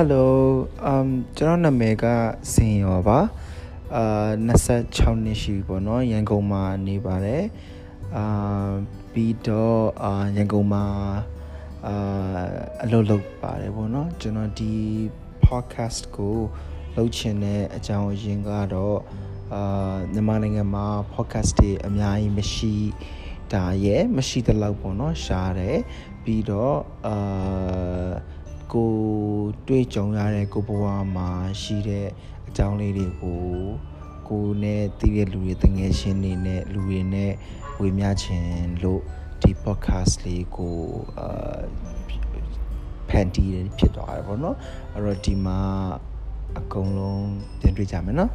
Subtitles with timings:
[0.00, 0.26] Hello
[0.92, 2.04] um ကျွန်တော်နာမည်က
[2.52, 3.18] စင်ရောပါ
[3.96, 7.44] အာ26နှစ်ရှိပြီပေါ့နော်ရန်ကုန်မှာနေပါတယ်
[8.16, 8.24] အာ
[9.12, 10.84] ပြီးတော့အာရန်ကုန်မှာ
[11.86, 11.94] အာ
[12.82, 14.74] အလုပ်လုပ်ပါတယ်ပေါ့နော်ကျွန်တော်ဒီ
[15.46, 16.36] podcast ကို
[16.96, 18.98] လုပ်ချင်တဲ့အကြောင်းအရင်းကတော့
[19.54, 22.74] အာမြန်မာနိုင်ငံမှာ podcast တွေအများကြီးမရှိ
[23.52, 25.78] ဒါရဲ့မရှိတဲ့လောက်ပေါ့နော်ရှားတယ်
[26.24, 26.76] ပြီးတော့
[27.06, 28.12] အာ
[28.74, 28.94] ကို
[29.68, 30.84] တွေ့ကြုံရတဲ့ကိုဘဝ
[31.16, 31.28] မှာ
[31.60, 32.08] ရှိတဲ့
[32.48, 33.40] အကြောင်းလေးတွေကို
[34.28, 37.32] ကိုနဲ့တည်တဲ့လူတွေတငယ်ချင်းတွေနဲ့လူတွေနဲ့
[37.80, 39.02] ဝေမျှခြင်းလို့
[39.42, 40.78] ဒီ podcast လေးကို
[41.18, 41.60] အာ
[43.08, 44.56] ဖန်တီးဖြစ်သွားတယ်ပေါ့နော်
[44.94, 45.58] အဲ့တော့ဒီမှာ
[46.58, 47.26] အကုန်လုံး
[47.60, 48.30] ပြန်တွေ့ကြမယ်နော်